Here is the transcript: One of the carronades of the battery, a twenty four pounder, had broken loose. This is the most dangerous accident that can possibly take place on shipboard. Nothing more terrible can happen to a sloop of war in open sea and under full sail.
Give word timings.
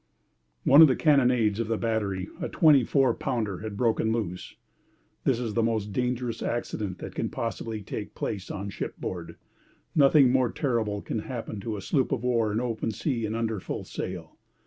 One 0.63 0.81
of 0.81 0.87
the 0.87 0.95
carronades 0.95 1.59
of 1.59 1.67
the 1.67 1.77
battery, 1.77 2.27
a 2.41 2.49
twenty 2.49 2.83
four 2.83 3.13
pounder, 3.13 3.59
had 3.59 3.77
broken 3.77 4.11
loose. 4.11 4.55
This 5.25 5.39
is 5.39 5.53
the 5.53 5.61
most 5.61 5.93
dangerous 5.93 6.41
accident 6.41 6.97
that 6.97 7.13
can 7.13 7.29
possibly 7.29 7.83
take 7.83 8.15
place 8.15 8.49
on 8.49 8.71
shipboard. 8.71 9.35
Nothing 9.93 10.31
more 10.31 10.51
terrible 10.51 11.03
can 11.03 11.19
happen 11.19 11.59
to 11.59 11.77
a 11.77 11.81
sloop 11.81 12.11
of 12.11 12.23
war 12.23 12.51
in 12.51 12.59
open 12.59 12.89
sea 12.89 13.27
and 13.27 13.35
under 13.35 13.59
full 13.59 13.83
sail. 13.83 14.39